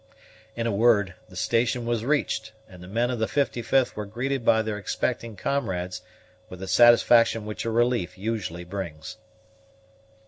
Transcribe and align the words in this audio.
In 0.55 0.65
a 0.65 0.71
word, 0.71 1.13
the 1.29 1.35
station 1.35 1.85
was 1.85 2.03
reached, 2.03 2.53
and 2.67 2.81
the 2.81 2.87
men 2.87 3.11
of 3.11 3.19
the 3.19 3.27
55th 3.27 3.93
were 3.95 4.07
greeted 4.07 4.43
by 4.43 4.63
their 4.63 4.79
expecting 4.79 5.35
comrades, 5.35 6.01
with 6.49 6.59
the 6.59 6.67
satisfaction 6.67 7.45
which 7.45 7.65
a 7.65 7.69
relief 7.69 8.17
usually 8.17 8.63
brings. 8.63 9.17